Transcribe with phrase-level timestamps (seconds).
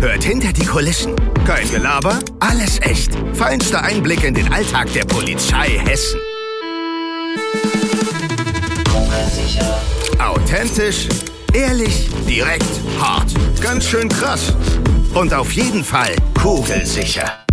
[0.00, 1.16] Hört hinter die Kulissen.
[1.44, 3.10] Kein Gelaber, alles echt.
[3.32, 6.20] Feinster Einblick in den Alltag der Polizei Hessen.
[10.20, 11.08] Authentisch,
[11.52, 13.32] ehrlich, direkt, hart.
[13.60, 14.54] Ganz schön krass.
[15.14, 17.44] Und auf jeden Fall kugelsicher.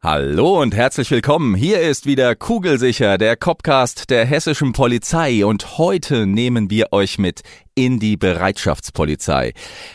[0.00, 1.56] Hallo und herzlich willkommen.
[1.56, 7.40] Hier ist wieder Kugelsicher, der Copcast der hessischen Polizei und heute nehmen wir euch mit
[7.74, 9.54] in die Bereitschaftspolizei.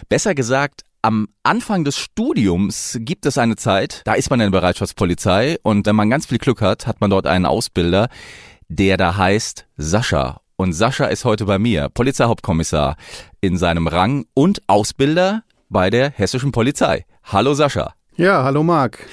[0.10, 4.60] Besser gesagt, am Anfang des Studiums gibt es eine Zeit, da ist man in der
[4.60, 8.10] Bereitschaftspolizei und wenn man ganz viel Glück hat, hat man dort einen Ausbilder,
[8.68, 10.42] der da heißt Sascha.
[10.58, 12.98] Und Sascha ist heute bei mir, Polizeihauptkommissar
[13.40, 17.06] in seinem Rang und Ausbilder bei der hessischen Polizei.
[17.24, 17.94] Hallo Sascha.
[18.18, 19.08] Ja, hallo Marc.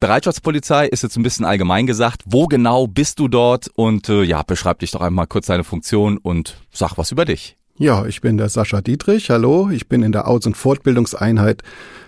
[0.00, 2.22] Bereitschaftspolizei ist jetzt ein bisschen allgemein gesagt.
[2.24, 3.68] Wo genau bist du dort?
[3.74, 7.56] Und äh, ja, beschreib dich doch einmal kurz deine Funktion und sag was über dich.
[7.78, 9.28] Ja, ich bin der Sascha Dietrich.
[9.30, 11.62] Hallo, ich bin in der Aus- und Fortbildungseinheit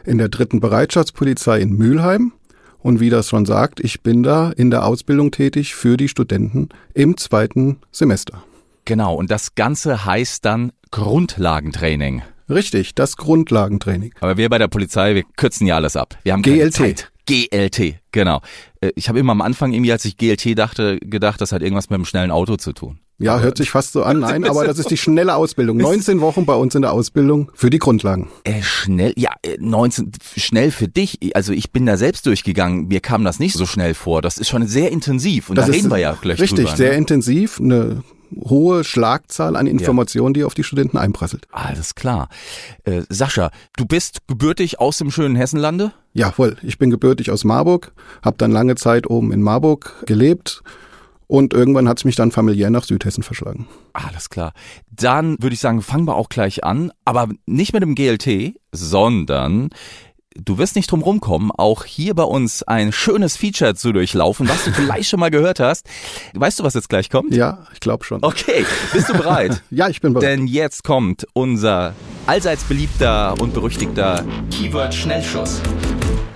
[0.04, 2.32] in der dritten Bereitschaftspolizei in Mülheim.
[2.78, 6.68] Und wie das schon sagt, ich bin da in der Ausbildung tätig für die Studenten
[6.94, 8.44] im zweiten Semester.
[8.84, 12.22] Genau, und das Ganze heißt dann Grundlagentraining.
[12.48, 14.14] Richtig, das Grundlagentraining.
[14.20, 16.16] Aber wir bei der Polizei, wir kürzen ja alles ab.
[16.22, 16.74] Wir haben keine GLT.
[16.74, 17.09] Zeit.
[17.30, 18.40] GLT, genau.
[18.80, 21.90] Äh, Ich habe immer am Anfang irgendwie, als ich GLT dachte, gedacht, das hat irgendwas
[21.90, 22.98] mit einem schnellen Auto zu tun.
[23.22, 24.20] Ja, hört sich fast so an.
[24.20, 25.76] Nein, aber das ist die schnelle Ausbildung.
[25.76, 28.28] 19 Wochen bei uns in der Ausbildung für die Grundlagen.
[28.44, 31.18] Äh, schnell, ja, äh, 19, schnell für dich.
[31.36, 32.88] Also ich bin da selbst durchgegangen.
[32.88, 34.22] Mir kam das nicht so schnell vor.
[34.22, 35.50] Das ist schon sehr intensiv.
[35.50, 36.76] Und Das da reden wir ja gleich Richtig, drüber.
[36.76, 36.96] sehr ne?
[36.96, 37.60] intensiv.
[37.60, 38.02] Eine
[38.36, 41.46] hohe Schlagzahl an Informationen, die auf die Studenten einprasselt.
[41.50, 42.28] Alles klar.
[42.84, 45.92] Äh, Sascha, du bist gebürtig aus dem schönen Hessenlande?
[46.12, 47.92] Jawohl, ich bin gebürtig aus Marburg,
[48.22, 50.62] habe dann lange Zeit oben in Marburg gelebt
[51.30, 53.68] und irgendwann hat es mich dann familiär nach Südhessen verschlagen.
[53.92, 54.52] Alles klar.
[54.90, 59.70] Dann würde ich sagen, fangen wir auch gleich an, aber nicht mit dem GLT, sondern
[60.34, 64.64] du wirst nicht drum rumkommen, auch hier bei uns ein schönes Feature zu durchlaufen, was
[64.64, 65.86] du vielleicht schon mal gehört hast.
[66.34, 67.34] Weißt du, was jetzt gleich kommt?
[67.34, 68.22] Ja, ich glaube schon.
[68.22, 69.62] Okay, bist du bereit?
[69.70, 70.28] Ja, ich bin bereit.
[70.28, 71.94] Denn jetzt kommt unser
[72.26, 75.60] allseits beliebter und berüchtigter Keyword Schnellschuss.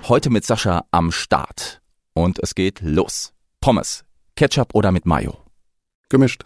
[0.08, 1.80] Heute mit Sascha am Start.
[2.14, 3.32] Und es geht los.
[3.60, 4.04] Pommes,
[4.36, 5.38] Ketchup oder mit Mayo?
[6.08, 6.44] Gemischt.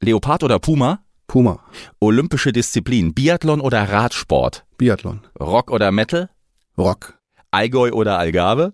[0.00, 1.00] Leopard oder Puma?
[1.26, 1.60] Puma,
[2.00, 4.64] Olympische Disziplin, Biathlon oder Radsport?
[4.76, 6.28] Biathlon, Rock oder Metal?
[6.76, 7.18] Rock,
[7.52, 8.72] Allgäu oder Algarve?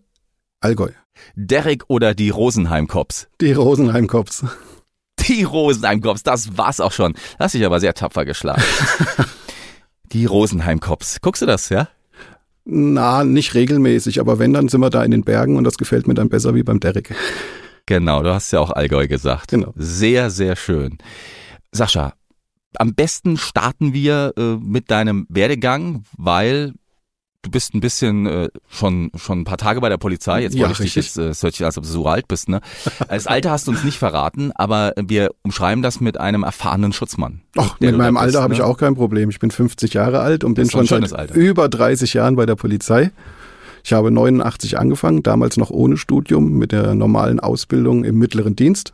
[0.60, 0.90] Allgäu.
[1.34, 3.28] Derrick oder die Rosenheim Cops?
[3.40, 4.44] Die Rosenheim Cops.
[5.28, 7.14] Die Rosenheim Cops, das war's auch schon.
[7.38, 8.62] Hast dich aber sehr tapfer geschlagen.
[10.12, 11.20] die Rosenheim Cops.
[11.20, 11.88] Guckst du das, ja?
[12.64, 16.06] Na, nicht regelmäßig, aber wenn, dann sind wir da in den Bergen und das gefällt
[16.06, 17.14] mir dann besser wie beim Derrick.
[17.84, 19.50] Genau, du hast ja auch Allgäu gesagt.
[19.50, 19.74] Genau.
[19.76, 20.96] Sehr, sehr schön.
[21.72, 22.14] Sascha,
[22.76, 26.72] am besten starten wir äh, mit deinem Werdegang, weil
[27.42, 30.42] du bist ein bisschen äh, schon schon ein paar Tage bei der Polizei.
[30.42, 31.16] Jetzt Ja, wollte ich dich richtig.
[31.16, 32.60] jetzt, äh, es hört sich an, als ob du so alt bist, ne?
[33.08, 37.40] Das Alter hast du uns nicht verraten, aber wir umschreiben das mit einem erfahrenen Schutzmann.
[37.56, 38.66] Ach, mit meinem Alter habe ich ne?
[38.66, 39.30] auch kein Problem.
[39.30, 41.34] Ich bin 50 Jahre alt und Das bin schon seit Alter.
[41.34, 43.10] über 30 Jahren bei der Polizei.
[43.82, 48.92] Ich habe 89 angefangen, damals noch ohne Studium, mit der normalen Ausbildung im mittleren Dienst.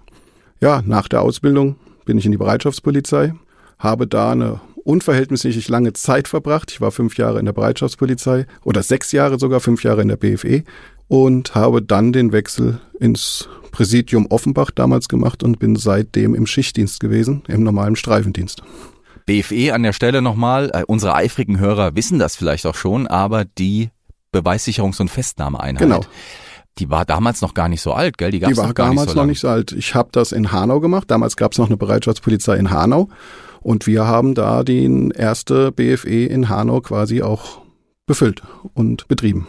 [0.61, 1.75] Ja, nach der Ausbildung
[2.05, 3.35] bin ich in die Bereitschaftspolizei,
[3.81, 6.71] habe da eine unverhältnismäßig lange Zeit verbracht.
[6.71, 10.17] Ich war fünf Jahre in der Bereitschaftspolizei oder sechs Jahre sogar, fünf Jahre in der
[10.17, 10.63] BFE
[11.09, 17.01] und habe dann den Wechsel ins Präsidium Offenbach damals gemacht und bin seitdem im Schichtdienst
[17.01, 18.63] gewesen, im normalen Streifendienst.
[19.27, 23.45] BFE an der Stelle nochmal, äh, unsere eifrigen Hörer wissen das vielleicht auch schon, aber
[23.45, 23.91] die
[24.33, 25.83] Beweissicherungs- und Festnahmeeinheit.
[25.83, 26.01] Genau.
[26.79, 28.31] Die war damals noch gar nicht so alt, gell?
[28.31, 29.73] Die, gab's Die war noch damals nicht so noch nicht so alt.
[29.73, 31.11] Ich habe das in Hanau gemacht.
[31.11, 33.09] Damals gab es noch eine Bereitschaftspolizei in Hanau.
[33.67, 37.63] Und wir haben da die erste BFE in Hanau quasi auch
[38.07, 38.41] befüllt
[38.75, 39.49] und betrieben.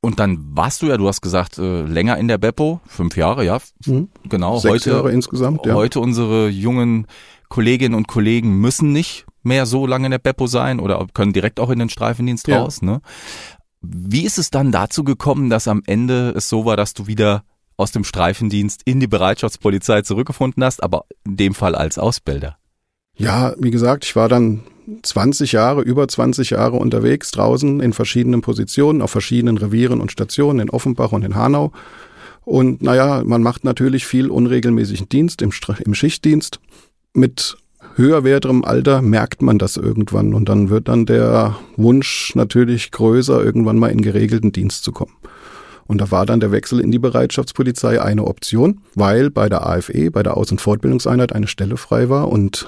[0.00, 3.44] Und dann warst du ja, du hast gesagt, äh, länger in der Beppo, fünf Jahre,
[3.44, 4.10] ja, Mhm.
[4.28, 4.58] genau.
[4.60, 5.74] Sechs heute, Jahre insgesamt, ja.
[5.74, 7.08] heute unsere jungen
[7.48, 11.58] Kolleginnen und Kollegen müssen nicht mehr so lange in der Beppo sein oder können direkt
[11.58, 12.60] auch in den Streifendienst Ja.
[12.60, 12.80] raus.
[12.80, 13.00] Ne?
[13.80, 17.42] Wie ist es dann dazu gekommen, dass am Ende es so war, dass du wieder
[17.76, 22.56] aus dem Streifendienst in die Bereitschaftspolizei zurückgefunden hast, aber in dem Fall als Ausbilder?
[23.18, 24.60] Ja, wie gesagt, ich war dann
[25.02, 30.60] 20 Jahre, über 20 Jahre unterwegs draußen in verschiedenen Positionen, auf verschiedenen Revieren und Stationen
[30.60, 31.72] in Offenbach und in Hanau.
[32.44, 35.52] Und naja, man macht natürlich viel unregelmäßigen Dienst im,
[35.84, 36.60] im Schichtdienst.
[37.12, 37.58] Mit
[37.96, 43.78] höherwerterem Alter merkt man das irgendwann und dann wird dann der Wunsch natürlich größer, irgendwann
[43.78, 45.12] mal in geregelten Dienst zu kommen.
[45.88, 50.10] Und da war dann der Wechsel in die Bereitschaftspolizei eine Option, weil bei der AFE,
[50.10, 52.66] bei der Aus- und Fortbildungseinheit eine Stelle frei war und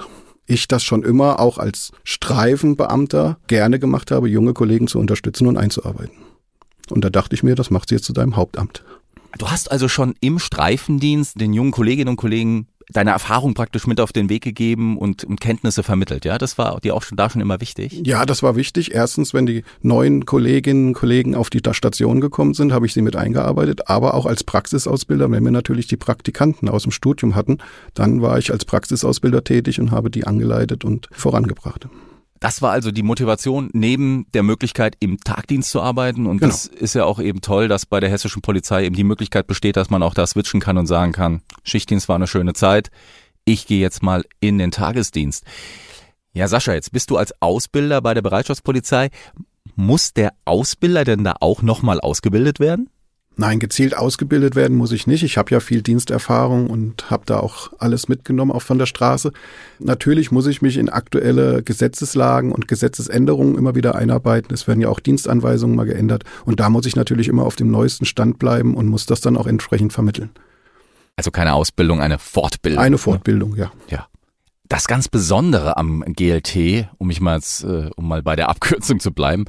[0.51, 5.57] ich das schon immer auch als Streifenbeamter gerne gemacht habe, junge Kollegen zu unterstützen und
[5.57, 6.15] einzuarbeiten.
[6.89, 8.83] Und da dachte ich mir, das macht sie jetzt zu deinem Hauptamt.
[9.37, 13.99] Du hast also schon im Streifendienst den jungen Kolleginnen und Kollegen deine Erfahrung praktisch mit
[13.99, 16.37] auf den Weg gegeben und, und, Kenntnisse vermittelt, ja?
[16.37, 18.01] Das war dir auch schon da schon immer wichtig?
[18.05, 18.93] Ja, das war wichtig.
[18.93, 23.01] Erstens, wenn die neuen Kolleginnen und Kollegen auf die Station gekommen sind, habe ich sie
[23.01, 27.59] mit eingearbeitet, aber auch als Praxisausbilder, wenn wir natürlich die Praktikanten aus dem Studium hatten,
[27.93, 31.87] dann war ich als Praxisausbilder tätig und habe die angeleitet und vorangebracht.
[32.41, 36.25] Das war also die Motivation neben der Möglichkeit, im Tagdienst zu arbeiten.
[36.25, 36.51] Und genau.
[36.51, 39.77] das ist ja auch eben toll, dass bei der hessischen Polizei eben die Möglichkeit besteht,
[39.77, 42.89] dass man auch da switchen kann und sagen kann, Schichtdienst war eine schöne Zeit.
[43.45, 45.45] Ich gehe jetzt mal in den Tagesdienst.
[46.33, 49.11] Ja, Sascha, jetzt bist du als Ausbilder bei der Bereitschaftspolizei.
[49.75, 52.89] Muss der Ausbilder denn da auch nochmal ausgebildet werden?
[53.41, 55.23] Nein, gezielt ausgebildet werden muss ich nicht.
[55.23, 59.31] Ich habe ja viel Diensterfahrung und habe da auch alles mitgenommen, auch von der Straße.
[59.79, 64.53] Natürlich muss ich mich in aktuelle Gesetzeslagen und Gesetzesänderungen immer wieder einarbeiten.
[64.53, 66.23] Es werden ja auch Dienstanweisungen mal geändert.
[66.45, 69.35] Und da muss ich natürlich immer auf dem neuesten Stand bleiben und muss das dann
[69.35, 70.29] auch entsprechend vermitteln.
[71.15, 72.79] Also keine Ausbildung, eine Fortbildung.
[72.79, 73.71] Eine Fortbildung, ja.
[73.89, 74.05] Ja.
[74.69, 78.99] Das ganz Besondere am GLT, um mich mal, jetzt, äh, um mal bei der Abkürzung
[78.99, 79.45] zu bleiben,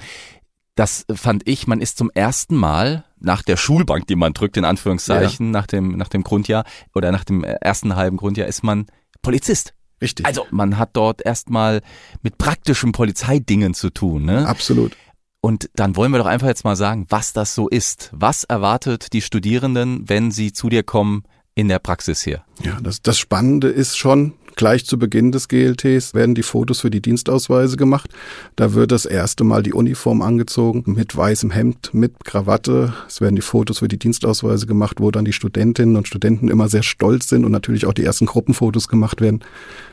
[0.74, 4.64] das fand ich, man ist zum ersten Mal nach der Schulbank, die man drückt, in
[4.64, 5.52] Anführungszeichen, ja.
[5.52, 6.64] nach dem, nach dem Grundjahr
[6.94, 8.86] oder nach dem ersten halben Grundjahr, ist man
[9.20, 9.74] Polizist.
[10.00, 10.26] Richtig.
[10.26, 11.80] Also man hat dort erstmal
[12.22, 14.24] mit praktischen Polizeidingen zu tun.
[14.24, 14.46] Ne?
[14.48, 14.96] Absolut.
[15.40, 18.10] Und dann wollen wir doch einfach jetzt mal sagen, was das so ist.
[18.12, 22.44] Was erwartet die Studierenden, wenn sie zu dir kommen in der Praxis hier?
[22.62, 26.90] Ja, das, das Spannende ist schon, Gleich zu Beginn des GLTs werden die Fotos für
[26.90, 28.10] die Dienstausweise gemacht.
[28.56, 32.92] Da wird das erste Mal die Uniform angezogen mit weißem Hemd, mit Krawatte.
[33.08, 36.68] Es werden die Fotos für die Dienstausweise gemacht, wo dann die Studentinnen und Studenten immer
[36.68, 39.40] sehr stolz sind und natürlich auch die ersten Gruppenfotos gemacht werden.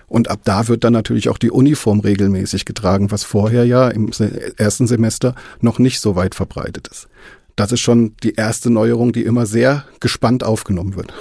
[0.07, 4.09] Und ab da wird dann natürlich auch die Uniform regelmäßig getragen, was vorher ja im
[4.57, 7.07] ersten Semester noch nicht so weit verbreitet ist.
[7.55, 11.13] Das ist schon die erste Neuerung, die immer sehr gespannt aufgenommen wird.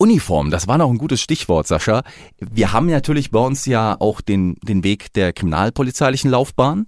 [0.00, 2.02] Uniform, das war noch ein gutes Stichwort, Sascha.
[2.38, 6.86] Wir haben natürlich bei uns ja auch den, den Weg der kriminalpolizeilichen Laufbahn.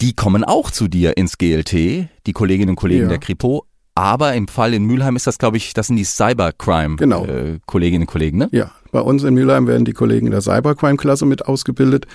[0.00, 3.08] Die kommen auch zu dir ins GLT, die Kolleginnen und Kollegen ja.
[3.08, 3.66] der Kripo.
[3.96, 7.24] Aber im Fall in Mülheim ist das, glaube ich, das sind die Cybercrime genau.
[7.26, 8.48] äh, Kolleginnen und Kollegen, ne?
[8.52, 12.06] Ja, bei uns in Mülheim werden die Kollegen der Cybercrime-Klasse mit ausgebildet.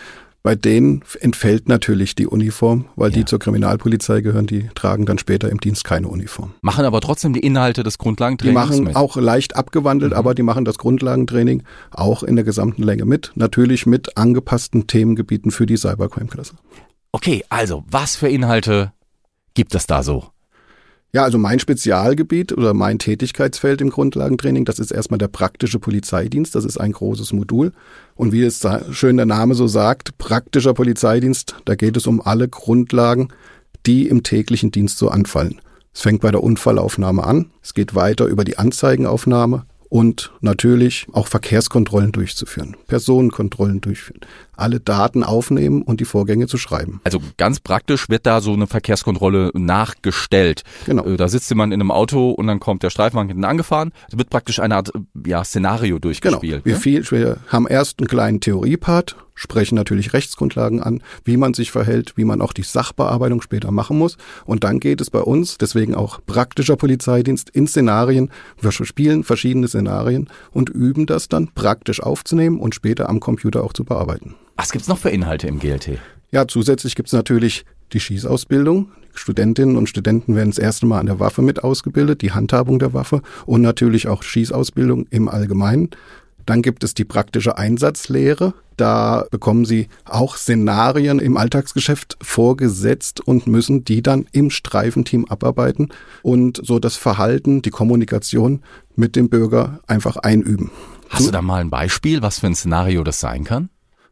[0.41, 3.17] Bei denen entfällt natürlich die Uniform, weil ja.
[3.17, 6.53] die zur Kriminalpolizei gehören, die tragen dann später im Dienst keine Uniform.
[6.61, 8.95] Machen aber trotzdem die Inhalte des Grundlagentrainings Die machen mit.
[8.95, 10.17] auch leicht abgewandelt, mhm.
[10.17, 15.51] aber die machen das Grundlagentraining auch in der gesamten Länge mit, natürlich mit angepassten Themengebieten
[15.51, 16.55] für die Cybercrime-Klasse.
[17.11, 18.93] Okay, also was für Inhalte
[19.55, 20.29] gibt es da so?
[21.11, 26.53] Ja, also mein Spezialgebiet oder mein Tätigkeitsfeld im Grundlagentraining, das ist erstmal der praktische Polizeidienst.
[26.53, 27.71] Das ist ein großes Modul.
[28.13, 32.47] Und wie es schön der Name so sagt, praktischer Polizeidienst, da geht es um alle
[32.47, 33.29] Grundlagen,
[33.87, 35.59] die im täglichen Dienst so anfallen.
[35.93, 41.27] Es fängt bei der Unfallaufnahme an, es geht weiter über die Anzeigenaufnahme, und natürlich auch
[41.27, 44.21] Verkehrskontrollen durchzuführen, Personenkontrollen durchführen,
[44.59, 47.01] alle Daten aufnehmen und die Vorgänge zu schreiben.
[47.03, 50.63] Also ganz praktisch wird da so eine Verkehrskontrolle nachgestellt.
[50.85, 51.05] Genau.
[51.05, 53.91] Äh, da sitzt jemand in einem Auto und dann kommt der Streifenwagen hinten angefahren.
[54.11, 54.91] Es wird praktisch eine Art
[55.25, 56.63] ja, Szenario durchgespielt.
[56.63, 56.65] Genau.
[56.65, 56.79] Wir, ne?
[56.79, 62.17] viel, wir haben erst einen kleinen Theoriepart sprechen natürlich Rechtsgrundlagen an, wie man sich verhält,
[62.17, 64.17] wie man auch die Sachbearbeitung später machen muss.
[64.45, 68.31] Und dann geht es bei uns, deswegen auch praktischer Polizeidienst, in Szenarien.
[68.59, 73.71] Wir spielen verschiedene Szenarien und üben das dann praktisch aufzunehmen und später am Computer auch
[73.71, 74.35] zu bearbeiten.
[74.59, 75.99] Was gibt's noch für Inhalte im GLT?
[76.31, 77.63] Ja, zusätzlich gibt's natürlich
[77.93, 78.91] die Schießausbildung.
[79.13, 82.93] Studentinnen und Studenten werden das erste Mal an der Waffe mit ausgebildet, die Handhabung der
[82.93, 85.91] Waffe und natürlich auch Schießausbildung im Allgemeinen.
[86.45, 88.53] Dann gibt es die praktische Einsatzlehre.
[88.75, 95.87] Da bekommen Sie auch Szenarien im Alltagsgeschäft vorgesetzt und müssen die dann im Streifenteam abarbeiten
[96.21, 98.61] und so das Verhalten, die Kommunikation
[98.97, 100.69] mit dem Bürger einfach einüben.
[101.07, 103.69] Hast du da mal ein Beispiel, was für ein Szenario das sein kann?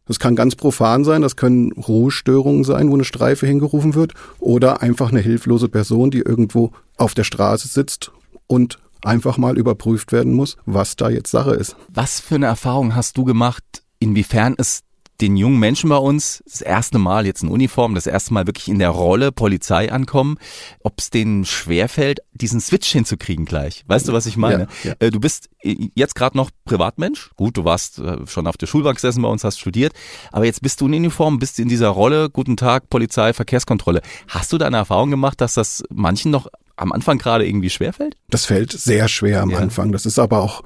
[0.07, 4.81] Das kann ganz profan sein, das können Ruhestörungen sein, wo eine Streife hingerufen wird, oder
[4.81, 8.11] einfach eine hilflose Person, die irgendwo auf der Straße sitzt
[8.47, 11.75] und einfach mal überprüft werden muss, was da jetzt Sache ist.
[11.93, 13.63] Was für eine Erfahrung hast du gemacht,
[13.99, 14.81] inwiefern es
[15.21, 18.67] den jungen Menschen bei uns das erste Mal jetzt in Uniform, das erste Mal wirklich
[18.67, 20.37] in der Rolle Polizei ankommen,
[20.83, 23.83] ob es denen schwerfällt, diesen Switch hinzukriegen gleich.
[23.87, 24.67] Weißt du, was ich meine?
[24.83, 24.95] Ja, ja.
[24.99, 27.31] Äh, du bist jetzt gerade noch Privatmensch.
[27.35, 29.93] Gut, du warst äh, schon auf der Schulbank gesessen bei uns, hast studiert,
[30.31, 34.01] aber jetzt bist du in Uniform, bist in dieser Rolle, guten Tag, Polizei, Verkehrskontrolle.
[34.27, 38.15] Hast du da eine Erfahrung gemacht, dass das manchen noch am Anfang gerade irgendwie schwerfällt?
[38.29, 39.57] Das fällt sehr schwer am ja.
[39.57, 39.91] Anfang.
[39.91, 40.63] Das ist aber auch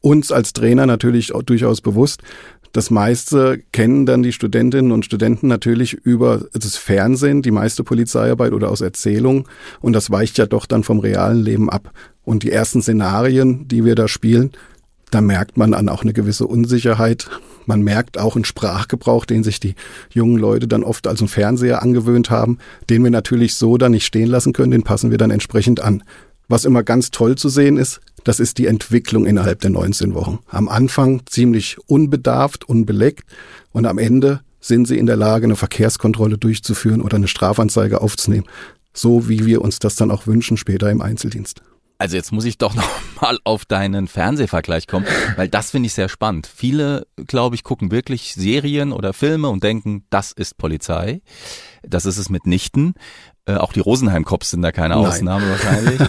[0.00, 2.22] uns als Trainer natürlich durchaus bewusst.
[2.72, 8.52] Das meiste kennen dann die Studentinnen und Studenten natürlich über das Fernsehen, die meiste Polizeiarbeit
[8.52, 9.44] oder aus Erzählungen.
[9.80, 11.92] Und das weicht ja doch dann vom realen Leben ab.
[12.24, 14.52] Und die ersten Szenarien, die wir da spielen,
[15.10, 17.30] da merkt man an auch eine gewisse Unsicherheit.
[17.64, 19.74] Man merkt auch einen Sprachgebrauch, den sich die
[20.10, 22.58] jungen Leute dann oft als einen Fernseher angewöhnt haben,
[22.90, 26.02] den wir natürlich so dann nicht stehen lassen können, den passen wir dann entsprechend an.
[26.48, 30.38] Was immer ganz toll zu sehen ist, das ist die Entwicklung innerhalb der 19 Wochen.
[30.48, 33.24] Am Anfang ziemlich unbedarft, unbeleckt
[33.72, 38.46] und am Ende sind sie in der Lage, eine Verkehrskontrolle durchzuführen oder eine Strafanzeige aufzunehmen.
[38.92, 41.62] So wie wir uns das dann auch wünschen später im Einzeldienst.
[41.98, 42.88] Also jetzt muss ich doch noch
[43.20, 45.06] mal auf deinen Fernsehvergleich kommen,
[45.36, 46.46] weil das finde ich sehr spannend.
[46.52, 51.20] Viele, glaube ich, gucken wirklich Serien oder Filme und denken, das ist Polizei.
[51.82, 52.94] Das ist es mitnichten.
[53.46, 55.06] Äh, auch die Rosenheim-Cops sind da keine Nein.
[55.06, 56.00] Ausnahme wahrscheinlich.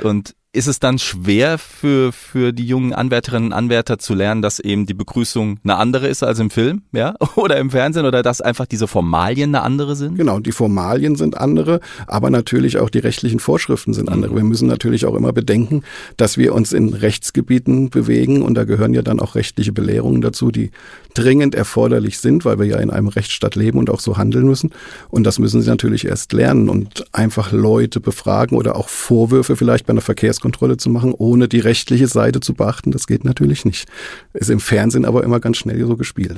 [0.04, 4.58] Und ist es dann schwer für, für die jungen Anwärterinnen und Anwärter zu lernen, dass
[4.58, 7.14] eben die Begrüßung eine andere ist als im Film, ja?
[7.36, 10.16] Oder im Fernsehen oder dass einfach diese Formalien eine andere sind?
[10.16, 14.32] Genau, die Formalien sind andere, aber natürlich auch die rechtlichen Vorschriften sind andere.
[14.32, 14.36] Mhm.
[14.36, 15.82] Wir müssen natürlich auch immer bedenken,
[16.16, 20.50] dass wir uns in Rechtsgebieten bewegen und da gehören ja dann auch rechtliche Belehrungen dazu,
[20.50, 20.70] die
[21.12, 24.70] dringend erforderlich sind, weil wir ja in einem Rechtsstaat leben und auch so handeln müssen.
[25.10, 29.86] Und das müssen sie natürlich erst lernen und einfach Leute befragen oder auch Vorwürfe vielleicht
[29.86, 32.90] bei einer Verkehrskontrolle zu machen, ohne die rechtliche Seite zu beachten.
[32.90, 33.88] Das geht natürlich nicht.
[34.32, 36.36] Ist im Fernsehen aber immer ganz schnell so gespielt.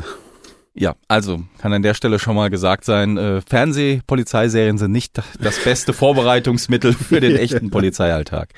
[0.74, 5.58] Ja, also kann an der Stelle schon mal gesagt sein, äh, Fernseh-Polizeiserien sind nicht das
[5.64, 8.54] beste Vorbereitungsmittel für den echten Polizeialltag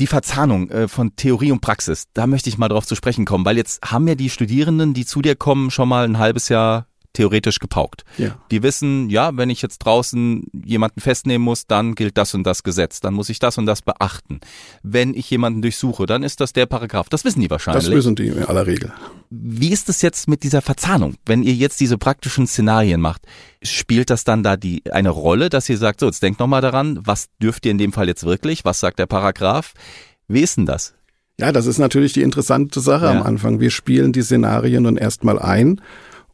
[0.00, 3.44] die Verzahnung äh, von Theorie und Praxis, da möchte ich mal drauf zu sprechen kommen,
[3.44, 6.86] weil jetzt haben ja die Studierenden, die zu dir kommen, schon mal ein halbes Jahr
[7.14, 8.04] theoretisch gepaukt.
[8.18, 8.36] Ja.
[8.50, 12.62] Die wissen, ja, wenn ich jetzt draußen jemanden festnehmen muss, dann gilt das und das
[12.62, 14.40] Gesetz, dann muss ich das und das beachten.
[14.82, 17.08] Wenn ich jemanden durchsuche, dann ist das der Paragraph.
[17.08, 17.84] Das wissen die wahrscheinlich.
[17.86, 18.92] Das wissen die in aller Regel.
[19.30, 21.14] Wie ist es jetzt mit dieser Verzahnung?
[21.24, 23.22] Wenn ihr jetzt diese praktischen Szenarien macht,
[23.62, 26.98] spielt das dann da die eine Rolle, dass ihr sagt, so, jetzt denkt nochmal daran,
[27.02, 28.64] was dürft ihr in dem Fall jetzt wirklich?
[28.64, 29.72] Was sagt der Paragraph?
[30.28, 30.94] Wie ist denn das?
[31.38, 33.10] Ja, das ist natürlich die interessante Sache ja.
[33.10, 33.60] am Anfang.
[33.60, 35.80] Wir spielen die Szenarien nun erstmal ein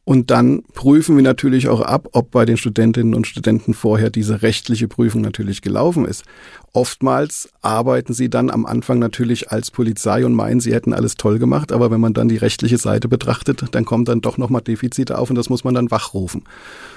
[0.04, 4.42] und dann prüfen wir natürlich auch ab, ob bei den Studentinnen und Studenten vorher diese
[4.42, 6.24] rechtliche Prüfung natürlich gelaufen ist.
[6.72, 11.38] Oftmals arbeiten sie dann am Anfang natürlich als Polizei und meinen, sie hätten alles toll
[11.38, 15.18] gemacht, aber wenn man dann die rechtliche Seite betrachtet, dann kommen dann doch nochmal Defizite
[15.18, 16.44] auf und das muss man dann wachrufen.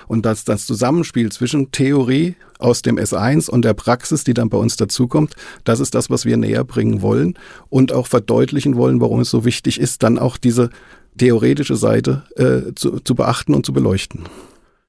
[0.08, 4.58] Und das, das Zusammenspiel zwischen Theorie aus dem S1 und der Praxis, die dann bei
[4.58, 7.38] uns dazukommt, das ist das, was wir näher bringen wollen
[7.70, 10.70] und auch verdeutlichen wollen, warum es so wichtig ist, dann auch diese
[11.18, 14.24] theoretische Seite äh, zu, zu beachten und zu beleuchten.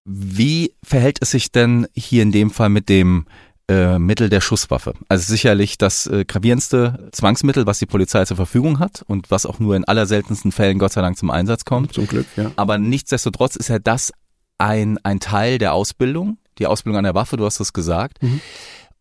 [0.05, 3.27] Wie verhält es sich denn hier in dem Fall mit dem
[3.69, 4.95] äh, Mittel der Schusswaffe?
[5.09, 9.61] Also sicherlich das äh, gravierendste Zwangsmittel, was die Polizei zur Verfügung hat und was auch
[9.61, 11.95] nur in allerseltensten Fällen Gott sei Dank zum Einsatz kommt.
[11.95, 12.51] Zum Glück, ja.
[12.57, 14.13] Aber nichtsdestotrotz ist ja das
[14.59, 18.23] ein, ein Teil der Ausbildung, die Ausbildung an der Waffe, du hast es gesagt.
[18.23, 18.41] Mhm.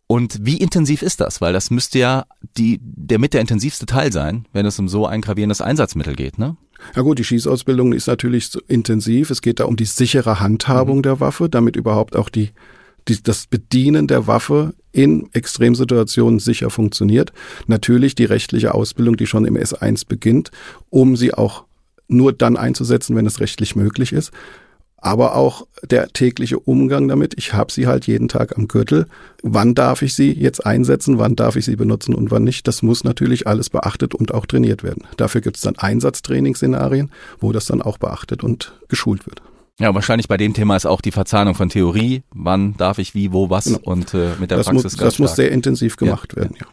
[0.07, 1.41] Und wie intensiv ist das?
[1.41, 2.25] Weil das müsste ja
[2.57, 6.37] die, der mit der intensivste Teil sein, wenn es um so ein gravierendes Einsatzmittel geht,
[6.37, 6.57] ne?
[6.95, 9.29] Ja gut, die Schießausbildung ist natürlich so intensiv.
[9.29, 11.03] Es geht da um die sichere Handhabung mhm.
[11.03, 12.49] der Waffe, damit überhaupt auch die,
[13.07, 17.31] die, das Bedienen der Waffe in Extremsituationen sicher funktioniert.
[17.67, 20.51] Natürlich die rechtliche Ausbildung, die schon im S1 beginnt,
[20.89, 21.63] um sie auch
[22.09, 24.31] nur dann einzusetzen, wenn es rechtlich möglich ist
[25.03, 27.33] aber auch der tägliche Umgang damit.
[27.37, 29.05] Ich habe sie halt jeden Tag am Gürtel.
[29.43, 32.67] Wann darf ich sie jetzt einsetzen, wann darf ich sie benutzen und wann nicht?
[32.69, 35.03] Das muss natürlich alles beachtet und auch trainiert werden.
[35.17, 39.41] Dafür gibt es dann Einsatztrainingsszenarien, wo das dann auch beachtet und geschult wird.
[39.79, 43.33] Ja, wahrscheinlich bei dem Thema ist auch die Verzahnung von Theorie, wann darf ich wie,
[43.33, 43.79] wo, was genau.
[43.83, 44.83] und äh, mit der das Praxis.
[44.83, 46.55] Muss, das muss sehr intensiv gemacht ja, werden.
[46.59, 46.67] Ja.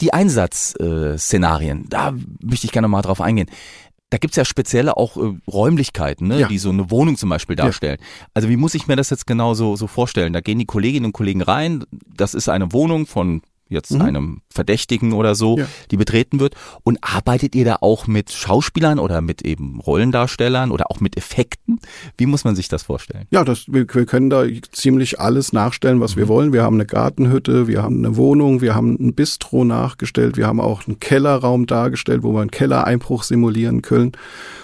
[0.00, 3.48] Die Einsatzszenarien, da möchte ich gerne mal drauf eingehen
[4.10, 6.48] da gibt's ja spezielle auch äh, Räumlichkeiten, ne, ja.
[6.48, 7.98] die so eine Wohnung zum Beispiel darstellen.
[8.00, 8.26] Ja.
[8.34, 10.32] Also wie muss ich mir das jetzt genau so, so vorstellen?
[10.32, 14.02] Da gehen die Kolleginnen und Kollegen rein, das ist eine Wohnung von jetzt mhm.
[14.02, 15.66] einem Verdächtigen oder so, Ja.
[15.92, 16.54] die betreten wird.
[16.82, 21.78] Und arbeitet ihr da auch mit Schauspielern oder mit eben Rollendarstellern oder auch mit Effekten?
[22.16, 23.26] Wie muss man sich das vorstellen?
[23.30, 26.52] Ja, das, wir, wir können da ziemlich alles nachstellen, was wir wollen.
[26.52, 30.60] Wir haben eine Gartenhütte, wir haben eine Wohnung, wir haben ein Bistro nachgestellt, wir haben
[30.60, 34.12] auch einen Kellerraum dargestellt, wo wir einen Kellereinbruch simulieren können.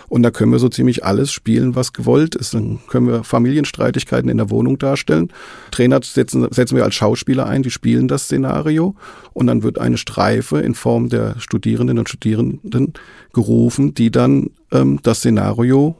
[0.09, 2.55] Und da können wir so ziemlich alles spielen, was gewollt ist.
[2.55, 5.33] Dann können wir Familienstreitigkeiten in der Wohnung darstellen.
[5.71, 8.95] Trainer setzen, setzen wir als Schauspieler ein, die spielen das Szenario.
[9.33, 12.95] Und dann wird eine Streife in Form der Studierenden und Studierenden
[13.33, 15.97] gerufen, die dann ähm, das Szenario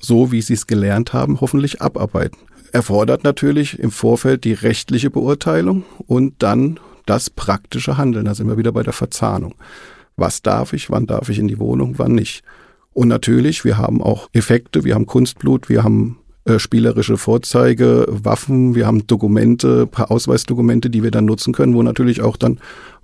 [0.00, 2.38] so wie sie es gelernt haben, hoffentlich abarbeiten.
[2.72, 8.26] Erfordert natürlich im Vorfeld die rechtliche Beurteilung und dann das praktische Handeln.
[8.26, 9.54] Da sind wir wieder bei der Verzahnung.
[10.16, 12.42] Was darf ich, wann darf ich in die Wohnung, wann nicht.
[12.92, 18.74] Und natürlich, wir haben auch Effekte, wir haben Kunstblut, wir haben äh, spielerische Vorzeige, Waffen,
[18.74, 22.58] wir haben Dokumente, paar Ausweisdokumente, die wir dann nutzen können, wo natürlich auch dann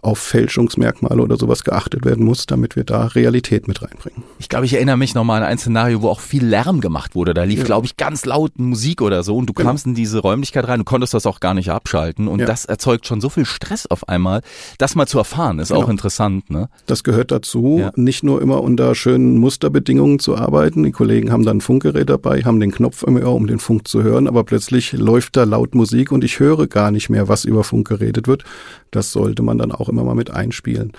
[0.05, 4.23] auf Fälschungsmerkmale oder sowas geachtet werden muss, damit wir da Realität mit reinbringen.
[4.39, 7.35] Ich glaube, ich erinnere mich nochmal an ein Szenario, wo auch viel Lärm gemacht wurde.
[7.35, 7.65] Da lief, Ja.
[7.65, 9.71] glaube ich, ganz laut Musik oder so und du Genau.
[9.71, 12.47] kamst in diese Räumlichkeit rein, du konntest das auch gar nicht abschalten und Ja.
[12.47, 14.43] das erzeugt schon so viel Stress auf einmal.
[14.79, 15.83] Das mal zu erfahren, ist Genau.
[15.83, 16.69] auch interessant, ne?
[16.87, 17.93] Das gehört dazu, Ja.
[17.97, 20.83] nicht nur immer unter schönen Musterbedingungen zu arbeiten.
[20.83, 23.89] Die Kollegen haben dann ein Funkgerät dabei, haben den Knopf im Ohr, um den Funk
[23.89, 27.45] zu hören, aber plötzlich läuft da laut Musik und ich höre gar nicht mehr, was
[27.45, 28.45] über Funk geredet wird.
[28.91, 30.93] Das sollte man dann auch immer mal mit einspielen.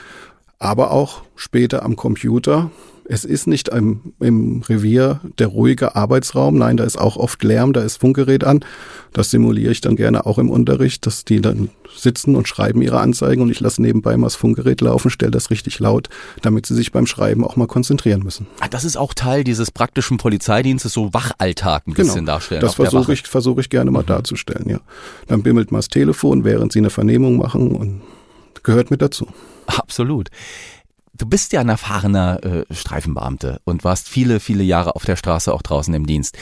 [0.58, 2.72] Aber auch später am Computer.
[3.08, 6.58] Es ist nicht im, im Revier der ruhige Arbeitsraum.
[6.58, 8.66] Nein, da ist auch oft Lärm, da ist Funkgerät an.
[9.14, 13.00] Das simuliere ich dann gerne auch im Unterricht, dass die dann sitzen und schreiben ihre
[13.00, 16.10] Anzeigen und ich lasse nebenbei mal das Funkgerät laufen, stelle das richtig laut,
[16.42, 18.48] damit sie sich beim Schreiben auch mal konzentrieren müssen.
[18.60, 22.62] Ah, Das ist auch Teil dieses praktischen Polizeidienstes, so Wachalltag ein bisschen darstellen.
[22.62, 22.70] Genau.
[22.70, 23.12] Das versuche.
[23.12, 23.14] Mhm.
[23.14, 24.80] ich, versuche ich gerne mal darzustellen, ja.
[25.28, 28.02] Dann bimmelt mal das Telefon, während sie eine Vernehmung machen und
[28.64, 29.28] gehört mit dazu.
[29.68, 30.30] Absolut.
[31.14, 35.54] Du bist ja ein erfahrener äh, Streifenbeamte und warst viele, viele Jahre auf der Straße
[35.54, 36.38] auch draußen im Dienst.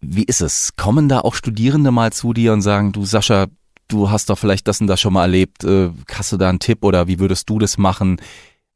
[0.00, 0.74] Wie ist es?
[0.76, 3.46] Kommen da auch Studierende mal zu dir und sagen, du Sascha,
[3.88, 6.58] du hast doch vielleicht das und das schon mal erlebt, äh, hast du da einen
[6.58, 8.20] Tipp oder wie würdest du das machen?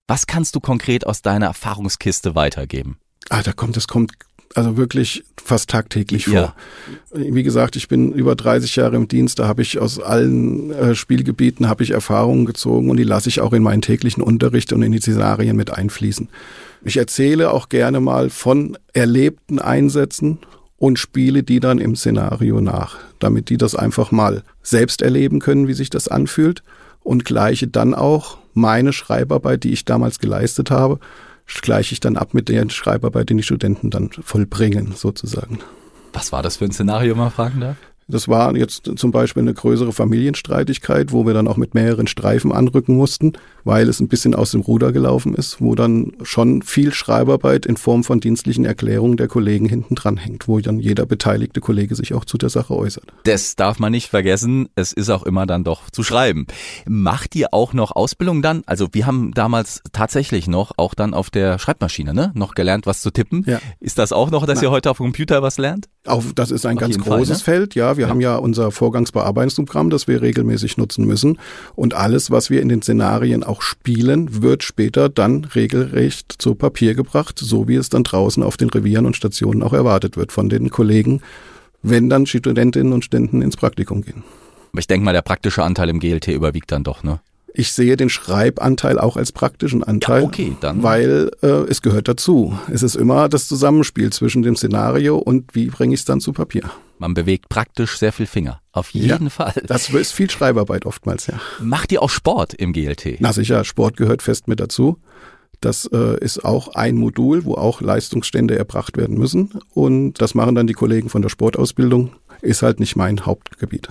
[0.06, 2.98] Was kannst du konkret aus deiner Erfahrungskiste weitergeben?
[3.28, 4.12] Ah, da kommt, das kommt
[4.54, 6.34] also wirklich fast tagtäglich vor.
[6.34, 6.54] Ja.
[7.12, 10.94] Wie gesagt, ich bin über 30 Jahre im Dienst, da habe ich aus allen äh,
[10.94, 14.82] Spielgebieten habe ich Erfahrungen gezogen und die lasse ich auch in meinen täglichen Unterricht und
[14.82, 16.28] in die Cäsarien mit einfließen.
[16.84, 20.38] Ich erzähle auch gerne mal von erlebten Einsätzen
[20.76, 25.66] und spiele die dann im Szenario nach, damit die das einfach mal selbst erleben können,
[25.66, 26.62] wie sich das anfühlt
[27.02, 31.00] und gleiche dann auch meine Schreibarbeit, die ich damals geleistet habe,
[31.62, 35.60] gleiche ich dann ab mit der Schreibarbeit, die die Studenten dann vollbringen, sozusagen.
[36.12, 37.76] Was war das für ein Szenario, man fragen darf?
[38.08, 42.52] Das war jetzt zum Beispiel eine größere Familienstreitigkeit, wo wir dann auch mit mehreren Streifen
[42.52, 46.94] anrücken mussten, weil es ein bisschen aus dem Ruder gelaufen ist, wo dann schon viel
[46.94, 51.60] Schreibarbeit in Form von dienstlichen Erklärungen der Kollegen hinten dran hängt, wo dann jeder beteiligte
[51.60, 53.04] Kollege sich auch zu der Sache äußert.
[53.24, 54.70] Das darf man nicht vergessen.
[54.74, 56.46] Es ist auch immer dann doch zu schreiben.
[56.86, 58.62] Macht ihr auch noch Ausbildung dann?
[58.64, 62.32] Also wir haben damals tatsächlich noch auch dann auf der Schreibmaschine, ne?
[62.34, 63.44] Noch gelernt, was zu tippen.
[63.46, 63.60] Ja.
[63.80, 65.90] Ist das auch noch, dass ihr heute auf dem Computer was lernt?
[66.06, 67.44] Auch das ist ein Auf ganz jeden Fall, großes ne?
[67.44, 67.74] Feld.
[67.74, 71.38] Ja, wir haben ja unser Vorgangsbearbeitungsprogramm, das wir regelmäßig nutzen müssen.
[71.74, 76.94] Und alles, was wir in den Szenarien auch spielen, wird später dann regelrecht zu Papier
[76.94, 80.48] gebracht, so wie es dann draußen auf den Revieren und Stationen auch erwartet wird von
[80.48, 81.20] den Kollegen,
[81.82, 84.24] wenn dann Studentinnen und Studenten ins Praktikum gehen.
[84.72, 87.20] Aber ich denke mal, der praktische Anteil im GLT überwiegt dann doch, ne?
[87.60, 90.84] Ich sehe den Schreibanteil auch als praktischen Anteil, Ja, okay, dann.
[90.84, 92.56] weil äh, es gehört dazu.
[92.72, 96.32] Es ist immer das Zusammenspiel zwischen dem Szenario und wie bringe ich es dann zu
[96.32, 96.70] Papier.
[96.98, 98.60] Man bewegt praktisch sehr viel Finger.
[98.70, 99.02] Auf Ja.
[99.14, 99.54] jeden Fall.
[99.66, 101.40] Das ist viel Schreibarbeit oftmals, ja.
[101.60, 103.16] Macht ihr auch Sport im GLT?
[103.20, 104.98] Na sicher, Sport gehört fest mit dazu.
[105.60, 109.50] Das äh, ist auch ein Modul, wo auch Leistungsstände erbracht werden müssen.
[109.74, 112.12] Und das machen dann die Kollegen von der Sportausbildung.
[112.40, 113.88] Ist halt nicht mein Hauptgebiet.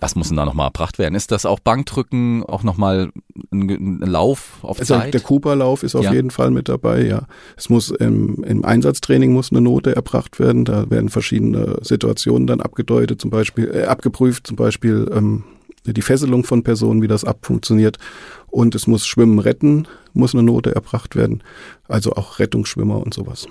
[0.00, 1.14] Was muss denn da nochmal erbracht werden?
[1.16, 3.10] Ist das auch Bankdrücken, auch nochmal
[3.50, 5.12] ein, ein Lauf auf Also Zeit?
[5.12, 6.12] der Cooper-Lauf ist auf Ja.
[6.12, 7.22] jeden Fall mit dabei, ja.
[7.56, 10.64] Es muss im, im Einsatztraining muss eine Note erbracht werden.
[10.64, 15.44] Da werden verschiedene Situationen dann abgedeutet, zum Beispiel, äh, abgeprüft, zum Beispiel ähm,
[15.84, 17.98] die Fesselung von Personen, wie das abfunktioniert.
[18.46, 21.42] Und es muss Schwimmen retten, muss eine Note erbracht werden.
[21.88, 23.46] Also auch Rettungsschwimmer und sowas.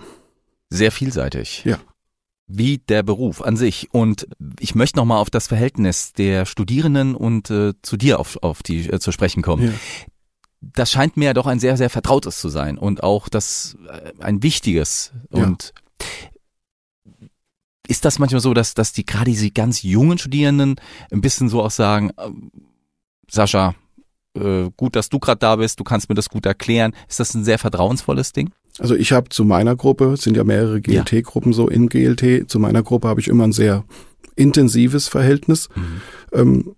[0.69, 1.63] Sehr vielseitig.
[1.65, 1.77] Ja.
[2.47, 3.89] Wie der Beruf an sich.
[3.91, 4.27] Und
[4.59, 8.89] ich möchte nochmal auf das Verhältnis der Studierenden und äh, zu dir auf, auf die
[8.89, 9.67] äh, zu sprechen kommen.
[9.67, 9.73] Ja.
[10.61, 14.13] Das scheint mir ja doch ein sehr, sehr vertrautes zu sein und auch das äh,
[14.19, 15.11] ein wichtiges.
[15.31, 15.43] Ja.
[15.43, 15.73] Und
[17.87, 20.75] ist das manchmal so, dass, dass die gerade diese ganz jungen Studierenden
[21.11, 22.51] ein bisschen so auch sagen, ähm,
[23.29, 23.75] Sascha,
[24.35, 26.93] äh, gut, dass du gerade da bist, du kannst mir das gut erklären.
[27.07, 28.51] Ist das ein sehr vertrauensvolles Ding?
[28.79, 32.59] Also ich habe zu meiner Gruppe, es sind ja mehrere GLT-Gruppen so in GLT, zu
[32.59, 33.83] meiner Gruppe habe ich immer ein sehr
[34.35, 35.69] intensives Verhältnis.
[35.75, 36.01] Mhm.
[36.33, 36.75] Ähm,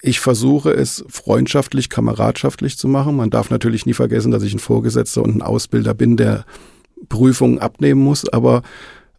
[0.00, 3.16] ich versuche es freundschaftlich, kameradschaftlich zu machen.
[3.16, 6.44] Man darf natürlich nie vergessen, dass ich ein Vorgesetzter und ein Ausbilder bin, der
[7.08, 8.62] Prüfungen abnehmen muss, aber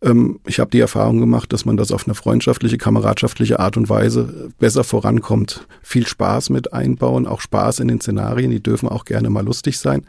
[0.02, 3.90] ähm, ich habe die Erfahrung gemacht, dass man das auf eine freundschaftliche, kameradschaftliche Art und
[3.90, 5.68] Weise besser vorankommt.
[5.82, 9.80] Viel Spaß mit einbauen, auch Spaß in den Szenarien, die dürfen auch gerne mal lustig
[9.80, 10.06] sein.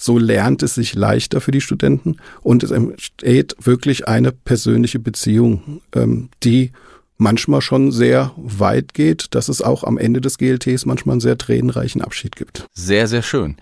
[0.00, 5.82] So lernt es sich leichter für die Studenten und es entsteht wirklich eine persönliche Beziehung,
[5.92, 6.70] ähm, die
[7.16, 11.36] manchmal schon sehr weit geht, dass es auch am Ende des GLTs manchmal einen sehr
[11.36, 12.66] tränenreichen Abschied gibt.
[12.72, 13.56] Sehr, sehr schön.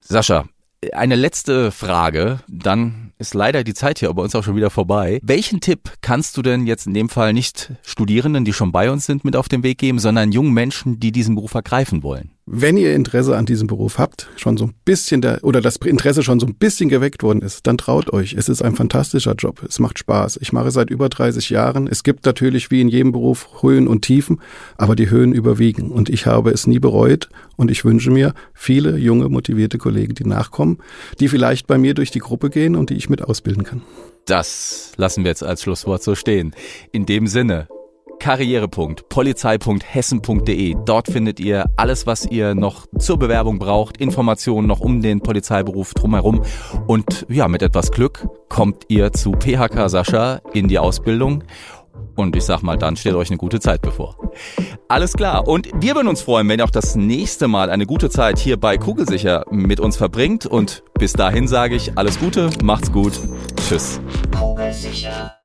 [0.00, 0.46] Sascha,
[0.92, 5.20] eine letzte Frage, dann ist leider die Zeit hier bei uns auch schon wieder vorbei.
[5.22, 9.04] Welchen Tipp kannst du denn jetzt in dem Fall nicht Studierenden, die schon bei uns
[9.04, 12.30] sind, mit auf den Weg geben, sondern jungen Menschen, die diesen Beruf ergreifen wollen?
[12.52, 16.24] Wenn ihr Interesse an diesem Beruf habt, schon so ein bisschen der, oder das Interesse
[16.24, 18.32] schon so ein bisschen geweckt worden ist, dann traut euch.
[18.32, 19.62] Es ist ein fantastischer Job.
[19.68, 20.36] Es macht Spaß.
[20.42, 21.86] Ich mache seit über 30 Jahren.
[21.86, 24.40] Es gibt natürlich wie in jedem Beruf Höhen und Tiefen,
[24.76, 25.92] aber die Höhen überwiegen.
[25.92, 27.28] Und ich habe es nie bereut.
[27.54, 30.78] Und ich wünsche mir viele junge, motivierte Kollegen, die nachkommen,
[31.20, 33.82] die vielleicht bei mir durch die Gruppe gehen und die ich mit ausbilden kann.
[34.26, 36.52] Das lassen wir jetzt als Schlusswort so stehen.
[36.90, 37.68] In dem Sinne,
[38.20, 40.76] karriere.polizei.hessen.de.
[40.84, 45.94] Dort findet ihr alles, was ihr noch zur Bewerbung braucht, Informationen noch um den Polizeiberuf
[45.94, 46.42] drumherum.
[46.86, 51.42] Und ja, mit etwas Glück kommt ihr zu PHK Sascha in die Ausbildung.
[52.16, 54.16] Und ich sag mal, dann steht euch eine gute Zeit bevor.
[54.88, 55.48] Alles klar.
[55.48, 58.58] Und wir würden uns freuen, wenn ihr auch das nächste Mal eine gute Zeit hier
[58.58, 60.44] bei Kugelsicher mit uns verbringt.
[60.46, 63.18] Und bis dahin sage ich alles Gute, macht's gut.
[63.56, 64.00] Tschüss.
[64.38, 65.39] Kugelsicher.